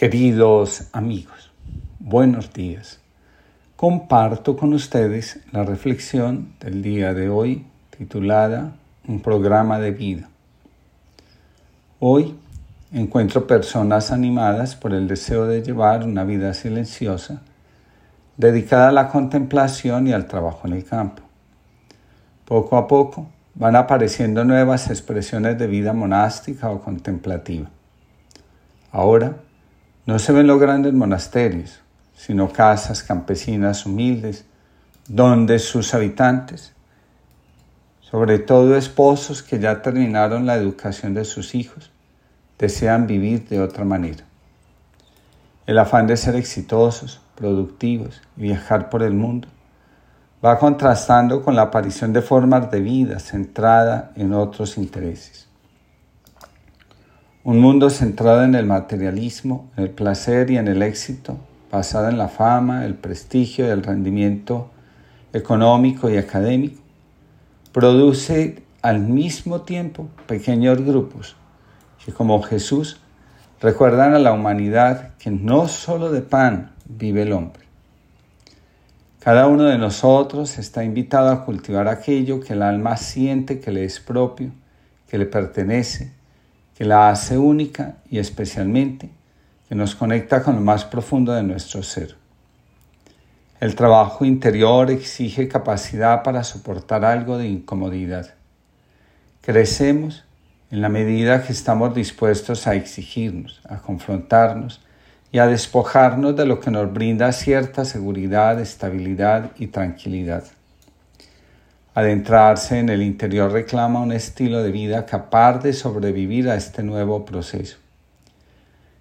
[0.00, 1.52] Queridos amigos,
[1.98, 3.00] buenos días.
[3.76, 7.66] Comparto con ustedes la reflexión del día de hoy
[7.98, 8.72] titulada
[9.06, 10.30] Un programa de vida.
[11.98, 12.34] Hoy
[12.94, 17.42] encuentro personas animadas por el deseo de llevar una vida silenciosa,
[18.38, 21.24] dedicada a la contemplación y al trabajo en el campo.
[22.46, 27.68] Poco a poco van apareciendo nuevas expresiones de vida monástica o contemplativa.
[28.92, 29.36] Ahora,
[30.10, 31.78] no se ven los grandes monasterios,
[32.16, 34.44] sino casas campesinas humildes,
[35.06, 36.72] donde sus habitantes,
[38.00, 41.92] sobre todo esposos que ya terminaron la educación de sus hijos,
[42.58, 44.24] desean vivir de otra manera.
[45.64, 49.46] El afán de ser exitosos, productivos y viajar por el mundo
[50.44, 55.49] va contrastando con la aparición de formas de vida centrada en otros intereses.
[57.50, 61.36] Un mundo centrado en el materialismo, en el placer y en el éxito,
[61.72, 64.70] basado en la fama, el prestigio y el rendimiento
[65.32, 66.80] económico y académico,
[67.72, 71.34] produce al mismo tiempo pequeños grupos
[72.04, 73.00] que como Jesús
[73.60, 77.64] recuerdan a la humanidad que no solo de pan vive el hombre.
[79.18, 83.84] Cada uno de nosotros está invitado a cultivar aquello que el alma siente que le
[83.84, 84.52] es propio,
[85.08, 86.19] que le pertenece,
[86.80, 89.10] que la hace única y especialmente
[89.68, 92.16] que nos conecta con lo más profundo de nuestro ser.
[93.60, 98.30] El trabajo interior exige capacidad para soportar algo de incomodidad.
[99.42, 100.24] Crecemos
[100.70, 104.80] en la medida que estamos dispuestos a exigirnos, a confrontarnos
[105.32, 110.44] y a despojarnos de lo que nos brinda cierta seguridad, estabilidad y tranquilidad.
[111.92, 117.24] Adentrarse en el interior reclama un estilo de vida capaz de sobrevivir a este nuevo
[117.24, 117.78] proceso.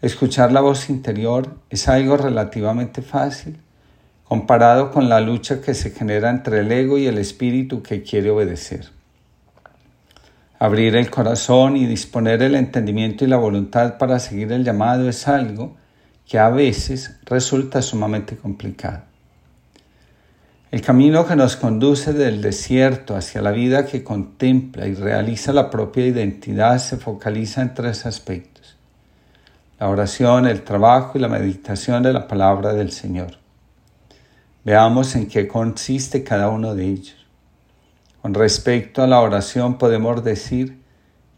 [0.00, 3.58] Escuchar la voz interior es algo relativamente fácil
[4.24, 8.30] comparado con la lucha que se genera entre el ego y el espíritu que quiere
[8.30, 8.88] obedecer.
[10.58, 15.28] Abrir el corazón y disponer el entendimiento y la voluntad para seguir el llamado es
[15.28, 15.76] algo
[16.26, 19.09] que a veces resulta sumamente complicado.
[20.70, 25.68] El camino que nos conduce del desierto hacia la vida que contempla y realiza la
[25.68, 28.76] propia identidad se focaliza en tres aspectos.
[29.80, 33.38] La oración, el trabajo y la meditación de la palabra del Señor.
[34.64, 37.26] Veamos en qué consiste cada uno de ellos.
[38.22, 40.80] Con respecto a la oración podemos decir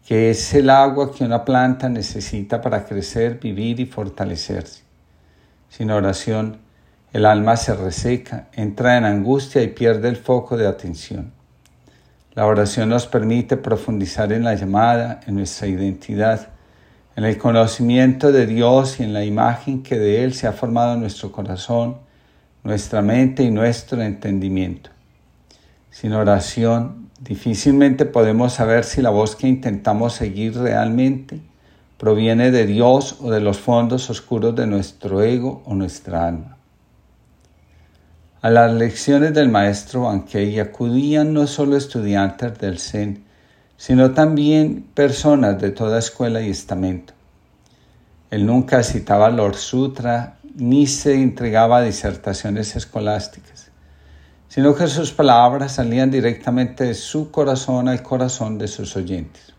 [0.05, 4.83] que es el agua que una planta necesita para crecer, vivir y fortalecerse.
[5.69, 6.59] Sin oración,
[7.13, 11.31] el alma se reseca, entra en angustia y pierde el foco de atención.
[12.33, 16.47] La oración nos permite profundizar en la llamada, en nuestra identidad,
[17.15, 20.97] en el conocimiento de Dios y en la imagen que de Él se ha formado
[20.97, 21.97] nuestro corazón,
[22.63, 24.89] nuestra mente y nuestro entendimiento.
[25.91, 31.39] Sin oración, difícilmente podemos saber si la voz que intentamos seguir realmente
[31.99, 36.57] proviene de Dios o de los fondos oscuros de nuestro ego o nuestra alma.
[38.43, 43.23] A las lecciones del maestro Bankei acudían no solo estudiantes del Zen,
[43.77, 47.13] sino también personas de toda escuela y estamento.
[48.31, 53.71] Él nunca citaba Lord Sutra ni se entregaba a disertaciones escolásticas,
[54.49, 59.53] sino que sus palabras salían directamente de su corazón al corazón de sus oyentes.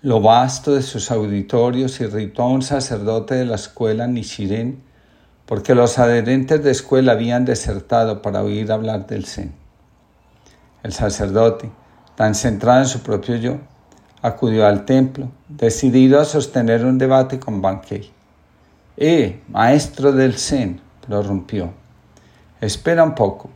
[0.00, 4.85] Lo vasto de sus auditorios irritó a un sacerdote de la escuela Nishiren
[5.46, 9.54] porque los adherentes de escuela habían desertado para oír hablar del Zen.
[10.82, 11.70] El sacerdote,
[12.16, 13.58] tan centrado en su propio yo,
[14.22, 18.10] acudió al templo, decidido a sostener un debate con Bankei.
[18.96, 20.80] ¡Eh, maestro del Zen!
[21.06, 21.72] prorrumpió.
[22.60, 23.50] Espera un poco.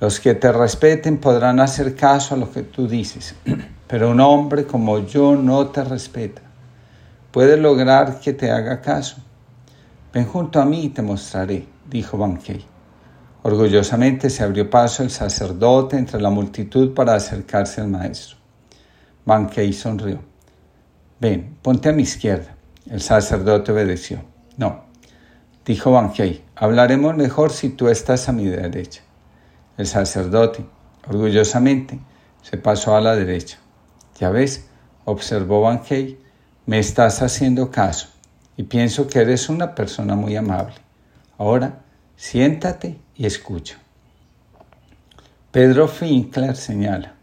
[0.00, 3.36] Los que te respeten podrán hacer caso a lo que tú dices,
[3.86, 6.42] pero un hombre como yo no te respeta.
[7.30, 9.18] Puede lograr que te haga caso
[10.12, 12.62] Ven junto a mí y te mostraré, dijo Bankei.
[13.44, 18.36] Orgullosamente se abrió paso el sacerdote entre la multitud para acercarse al maestro.
[19.24, 20.20] Bankei sonrió.
[21.18, 22.54] Ven, ponte a mi izquierda.
[22.90, 24.22] El sacerdote obedeció.
[24.58, 24.84] No,
[25.64, 29.00] dijo Bankei, hablaremos mejor si tú estás a mi derecha.
[29.78, 30.66] El sacerdote,
[31.08, 31.98] orgullosamente,
[32.42, 33.56] se pasó a la derecha.
[34.20, 34.68] Ya ves,
[35.06, 36.18] observó Bankei,
[36.66, 38.11] me estás haciendo caso
[38.56, 40.74] y pienso que eres una persona muy amable.
[41.38, 41.80] Ahora,
[42.16, 43.78] siéntate y escucha.
[45.50, 47.14] Pedro Finkler señala,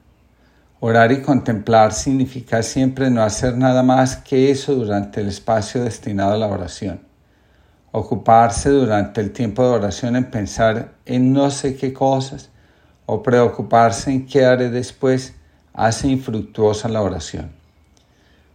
[0.82, 6.32] Orar y contemplar significa siempre no hacer nada más que eso durante el espacio destinado
[6.32, 7.02] a la oración.
[7.92, 12.50] Ocuparse durante el tiempo de oración en pensar en no sé qué cosas
[13.06, 15.34] o preocuparse en qué haré después
[15.74, 17.52] hace infructuosa la oración.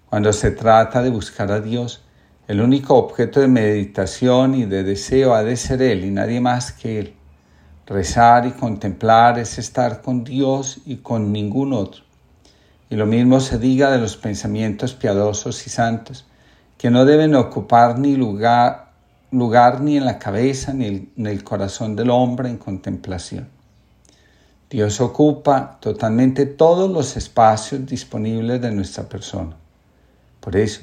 [0.09, 2.04] Cuando se trata de buscar a Dios,
[2.46, 6.73] el único objeto de meditación y de deseo ha de ser Él y nadie más
[6.73, 7.14] que Él.
[7.87, 12.02] Rezar y contemplar es estar con Dios y con ningún otro.
[12.91, 16.26] Y lo mismo se diga de los pensamientos piadosos y santos,
[16.76, 18.93] que no deben ocupar ni lugar,
[19.31, 23.49] lugar ni en la cabeza ni en el corazón del hombre en contemplación.
[24.69, 29.56] Dios ocupa totalmente todos los espacios disponibles de nuestra persona.
[30.41, 30.82] Por eso,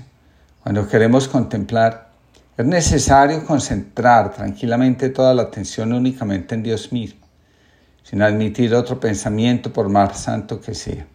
[0.64, 2.12] cuando queremos contemplar,
[2.58, 7.22] es necesario concentrar tranquilamente toda la atención únicamente en Dios mismo,
[8.04, 11.08] sin admitir otro pensamiento por más santo que sea.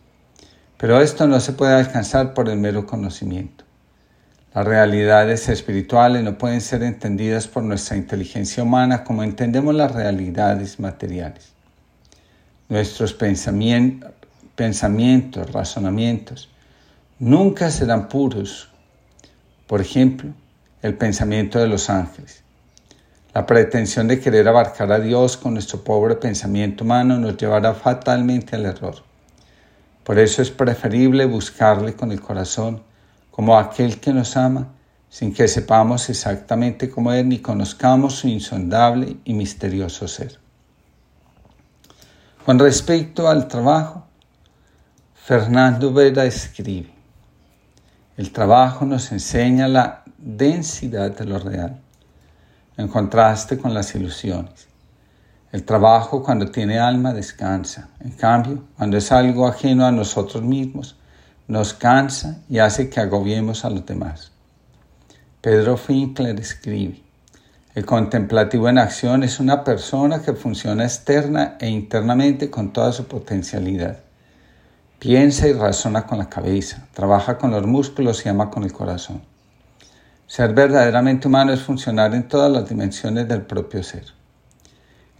[0.76, 3.64] Pero esto no se puede alcanzar por el mero conocimiento.
[4.54, 10.80] Las realidades espirituales no pueden ser entendidas por nuestra inteligencia humana como entendemos las realidades
[10.80, 11.52] materiales.
[12.68, 14.10] Nuestros pensamientos,
[14.54, 16.48] pensamientos razonamientos,
[17.18, 18.70] nunca serán puros.
[19.66, 20.30] Por ejemplo,
[20.82, 22.42] el pensamiento de los ángeles.
[23.34, 28.56] La pretensión de querer abarcar a Dios con nuestro pobre pensamiento humano nos llevará fatalmente
[28.56, 28.94] al error.
[30.04, 32.82] Por eso es preferible buscarle con el corazón
[33.30, 34.68] como aquel que nos ama,
[35.10, 40.38] sin que sepamos exactamente cómo es ni conozcamos su insondable y misterioso ser.
[42.44, 44.06] Con respecto al trabajo,
[45.14, 46.95] Fernando Vera escribe,
[48.16, 51.78] el trabajo nos enseña la densidad de lo real,
[52.78, 54.68] en contraste con las ilusiones.
[55.52, 57.88] El trabajo cuando tiene alma descansa.
[58.00, 60.96] En cambio, cuando es algo ajeno a nosotros mismos,
[61.46, 64.32] nos cansa y hace que agobiemos a los demás.
[65.42, 67.02] Pedro Finkler escribe,
[67.74, 73.06] el contemplativo en acción es una persona que funciona externa e internamente con toda su
[73.06, 74.05] potencialidad.
[75.06, 79.22] Piensa y razona con la cabeza, trabaja con los músculos y ama con el corazón.
[80.26, 84.02] Ser verdaderamente humano es funcionar en todas las dimensiones del propio ser.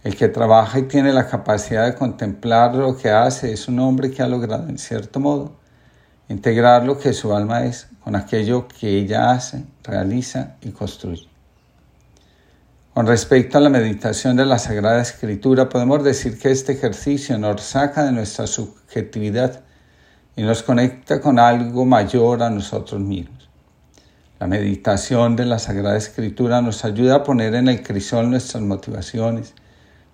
[0.03, 4.11] El que trabaja y tiene la capacidad de contemplar lo que hace es un hombre
[4.11, 5.53] que ha logrado, en cierto modo,
[6.27, 11.29] integrar lo que su alma es con aquello que ella hace, realiza y construye.
[12.93, 17.61] Con respecto a la meditación de la Sagrada Escritura, podemos decir que este ejercicio nos
[17.61, 19.63] saca de nuestra subjetividad
[20.37, 23.49] y nos conecta con algo mayor a nosotros mismos.
[24.39, 29.55] La meditación de la Sagrada Escritura nos ayuda a poner en el crisol nuestras motivaciones,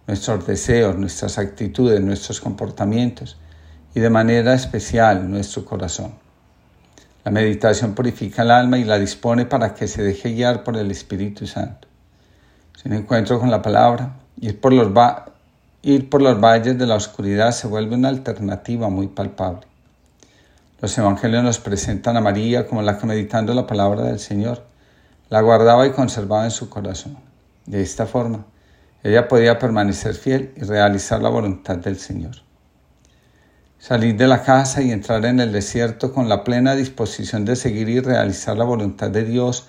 [0.07, 3.37] nuestros deseos, nuestras actitudes, nuestros comportamientos
[3.93, 6.13] y de manera especial nuestro corazón.
[7.25, 10.89] La meditación purifica el alma y la dispone para que se deje guiar por el
[10.89, 11.89] Espíritu Santo.
[12.81, 14.93] Sin encuentro con la palabra, ir por los
[16.39, 19.72] valles de la oscuridad se vuelve una alternativa muy palpable.
[20.83, 24.65] Los evangelios nos presentan a María como la que meditando la palabra del Señor,
[25.29, 27.15] la guardaba y conservaba en su corazón.
[27.65, 28.45] De esta forma,
[29.01, 32.35] ella podía permanecer fiel y realizar la voluntad del Señor.
[33.79, 37.87] Salir de la casa y entrar en el desierto con la plena disposición de seguir
[37.87, 39.67] y realizar la voluntad de Dios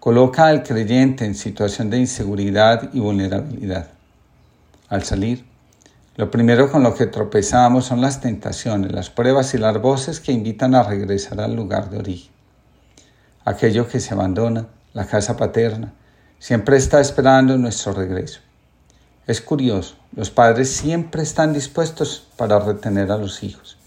[0.00, 3.88] coloca al creyente en situación de inseguridad y vulnerabilidad.
[4.88, 5.44] Al salir,
[6.18, 10.32] lo primero con lo que tropezamos son las tentaciones, las pruebas y las voces que
[10.32, 12.32] invitan a regresar al lugar de origen.
[13.44, 15.92] Aquello que se abandona, la casa paterna,
[16.40, 18.40] siempre está esperando nuestro regreso.
[19.28, 23.78] Es curioso, los padres siempre están dispuestos para retener a los hijos.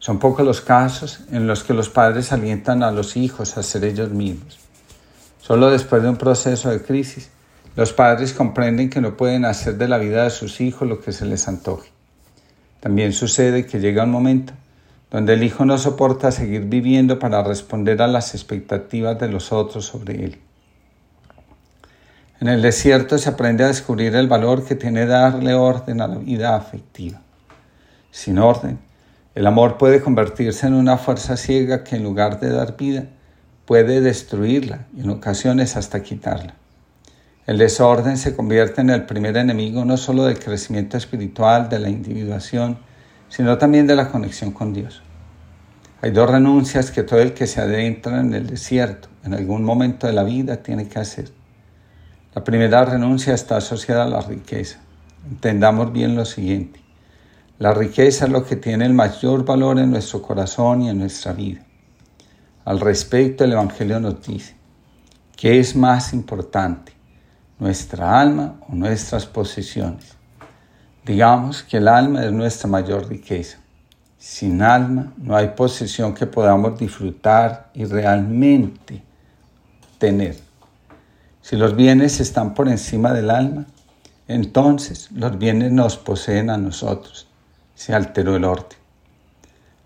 [0.00, 3.86] Son pocos los casos en los que los padres alientan a los hijos a ser
[3.86, 4.58] ellos mismos.
[5.40, 7.30] Solo después de un proceso de crisis,
[7.80, 11.12] los padres comprenden que no pueden hacer de la vida de sus hijos lo que
[11.12, 11.88] se les antoje.
[12.80, 14.52] También sucede que llega un momento
[15.10, 19.86] donde el hijo no soporta seguir viviendo para responder a las expectativas de los otros
[19.86, 20.38] sobre él.
[22.42, 26.18] En el desierto se aprende a descubrir el valor que tiene darle orden a la
[26.18, 27.22] vida afectiva.
[28.10, 28.78] Sin orden,
[29.34, 33.04] el amor puede convertirse en una fuerza ciega que en lugar de dar vida,
[33.64, 36.59] puede destruirla y en ocasiones hasta quitarla.
[37.46, 41.88] El desorden se convierte en el primer enemigo no solo del crecimiento espiritual, de la
[41.88, 42.78] individuación,
[43.28, 45.02] sino también de la conexión con Dios.
[46.02, 50.06] Hay dos renuncias que todo el que se adentra en el desierto en algún momento
[50.06, 51.30] de la vida tiene que hacer.
[52.34, 54.80] La primera renuncia está asociada a la riqueza.
[55.28, 56.80] Entendamos bien lo siguiente.
[57.58, 61.32] La riqueza es lo que tiene el mayor valor en nuestro corazón y en nuestra
[61.32, 61.60] vida.
[62.64, 64.54] Al respecto, el Evangelio nos dice,
[65.36, 66.92] ¿qué es más importante,
[67.60, 70.16] nuestra alma o nuestras posesiones?
[71.04, 73.58] Digamos que el alma es nuestra mayor riqueza.
[74.18, 79.02] Sin alma no hay posesión que podamos disfrutar y realmente
[79.98, 80.36] tener.
[81.42, 83.66] Si los bienes están por encima del alma,
[84.28, 87.28] entonces los bienes nos poseen a nosotros.
[87.74, 88.78] Se alteró el orden.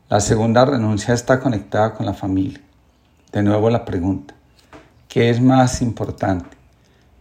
[0.08, 2.60] La segunda renuncia está conectada con la familia.
[3.32, 4.34] De nuevo la pregunta,
[5.08, 6.53] ¿qué es más importante,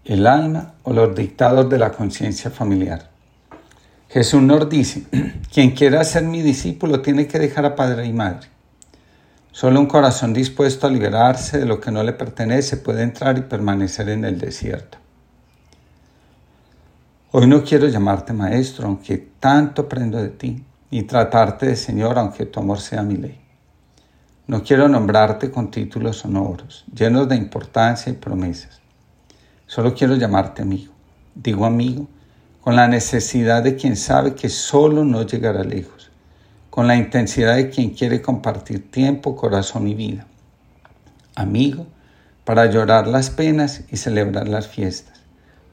[0.06, 3.10] el alma o los dictados de la conciencia familiar?
[4.10, 5.04] Jesús nos dice,
[5.54, 8.48] quien quiera ser mi discípulo tiene que dejar a padre y madre.
[9.52, 13.42] Solo un corazón dispuesto a liberarse de lo que no le pertenece puede entrar y
[13.42, 14.98] permanecer en el desierto.
[17.32, 22.46] Hoy no quiero llamarte maestro, aunque tanto aprendo de ti, y tratarte de Señor, aunque
[22.46, 23.42] tu amor sea mi ley.
[24.46, 28.83] No quiero nombrarte con títulos sonoros, llenos de importancia y promesas.
[29.74, 30.94] Solo quiero llamarte amigo.
[31.34, 32.08] Digo amigo
[32.62, 36.12] con la necesidad de quien sabe que solo no llegará lejos,
[36.70, 40.27] con la intensidad de quien quiere compartir tiempo, corazón y vida.
[41.34, 41.88] Amigo,
[42.46, 45.22] para llorar las penas y celebrar las fiestas,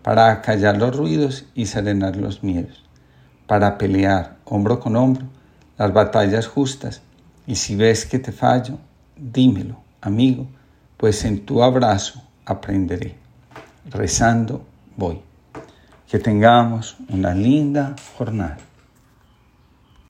[0.02, 2.82] para acallar los ruidos y serenar los miedos,
[3.46, 5.26] para pelear hombro con hombro
[5.76, 7.02] las batallas justas,
[7.46, 8.78] y si ves que te fallo,
[9.18, 10.46] dímelo, amigo,
[10.96, 13.19] pues en tu abrazo aprenderé.
[13.88, 14.64] Rezando
[14.96, 15.20] voy.
[16.08, 18.58] Que tengamos una linda jornada.